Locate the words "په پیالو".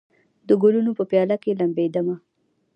0.97-1.37